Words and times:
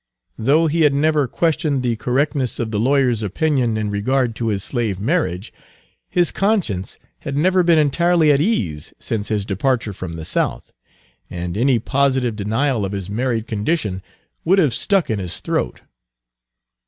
Though 0.39 0.65
he 0.65 0.81
had 0.81 0.95
never 0.95 1.27
questioned 1.27 1.83
the 1.83 1.95
correctness 1.95 2.57
of 2.57 2.71
the 2.71 2.79
lawyer's 2.79 3.21
opinion 3.21 3.77
in 3.77 3.91
regard 3.91 4.35
to 4.37 4.47
his 4.47 4.63
slave 4.63 4.99
marriage, 4.99 5.53
his 6.09 6.31
conscience 6.31 6.97
had 7.19 7.37
never 7.37 7.61
been 7.61 7.77
entirely 7.77 8.31
at 8.31 8.41
ease 8.41 8.95
since 8.97 9.27
his 9.27 9.45
departure 9.45 9.93
from 9.93 10.15
the 10.15 10.25
South, 10.25 10.73
and 11.29 11.55
any 11.55 11.77
positive 11.77 12.35
denial 12.35 12.83
of 12.83 12.93
his 12.93 13.11
married 13.11 13.45
condition 13.45 14.01
would 14.43 14.57
have 14.57 14.73
stuck 14.73 15.11
in 15.11 15.19
his 15.19 15.39
throat. 15.39 15.81